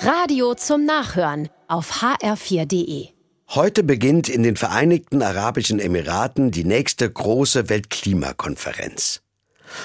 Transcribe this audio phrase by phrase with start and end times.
[0.00, 3.08] Radio zum Nachhören auf hr4.de.
[3.48, 9.22] Heute beginnt in den Vereinigten Arabischen Emiraten die nächste große Weltklimakonferenz.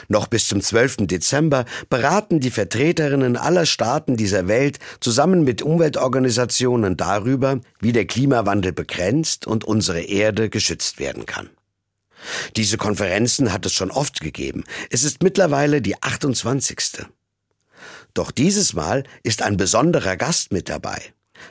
[0.10, 1.07] Noch bis zum 12.
[1.07, 8.71] Dezember beraten die Vertreterinnen aller Staaten dieser Welt zusammen mit Umweltorganisationen darüber, wie der Klimawandel
[8.71, 11.50] begrenzt und unsere Erde geschützt werden kann.
[12.55, 14.64] Diese Konferenzen hat es schon oft gegeben.
[14.91, 17.07] Es ist mittlerweile die 28.
[18.14, 21.02] Doch dieses Mal ist ein besonderer Gast mit dabei.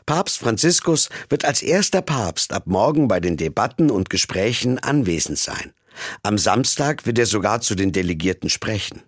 [0.07, 5.73] Papst Franziskus wird als erster Papst ab morgen bei den Debatten und Gesprächen anwesend sein.
[6.23, 9.03] Am Samstag wird er sogar zu den Delegierten sprechen.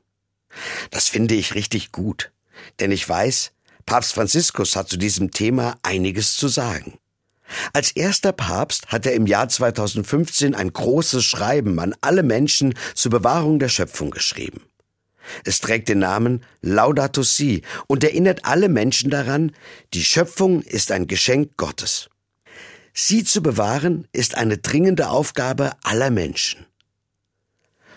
[0.90, 2.32] Das finde ich richtig gut,
[2.80, 3.52] denn ich weiß,
[3.86, 6.98] Papst Franziskus hat zu diesem Thema einiges zu sagen.
[7.72, 13.10] Als erster Papst hat er im Jahr 2015 ein großes Schreiben an alle Menschen zur
[13.10, 14.62] Bewahrung der Schöpfung geschrieben.
[15.45, 19.52] Es trägt den Namen Laudato Si und erinnert alle Menschen daran,
[19.92, 22.08] die Schöpfung ist ein Geschenk Gottes.
[22.92, 26.66] Sie zu bewahren ist eine dringende Aufgabe aller Menschen.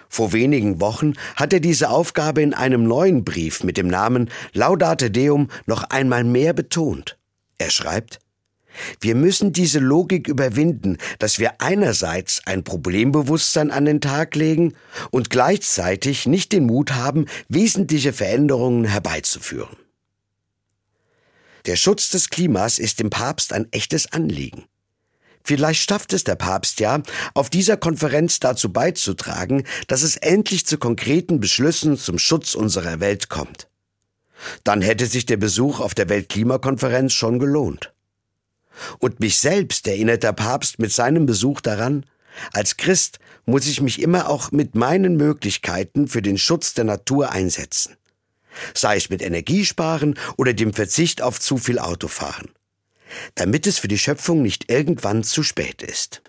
[0.09, 5.11] Vor wenigen Wochen hat er diese Aufgabe in einem neuen Brief mit dem Namen Laudate
[5.11, 7.17] Deum noch einmal mehr betont.
[7.57, 8.19] Er schreibt,
[8.99, 14.73] wir müssen diese Logik überwinden, dass wir einerseits ein Problembewusstsein an den Tag legen
[15.11, 19.75] und gleichzeitig nicht den Mut haben, wesentliche Veränderungen herbeizuführen.
[21.65, 24.65] Der Schutz des Klimas ist dem Papst ein echtes Anliegen.
[25.43, 27.01] Vielleicht schafft es der Papst ja,
[27.33, 33.29] auf dieser Konferenz dazu beizutragen, dass es endlich zu konkreten Beschlüssen zum Schutz unserer Welt
[33.29, 33.69] kommt.
[34.63, 37.93] Dann hätte sich der Besuch auf der Weltklimakonferenz schon gelohnt.
[38.99, 42.05] Und mich selbst erinnert der Papst mit seinem Besuch daran,
[42.53, 47.31] als Christ muss ich mich immer auch mit meinen Möglichkeiten für den Schutz der Natur
[47.31, 47.95] einsetzen.
[48.73, 52.49] Sei es mit Energiesparen oder dem Verzicht auf zu viel Autofahren.
[53.35, 56.21] Damit es für die Schöpfung nicht irgendwann zu spät ist.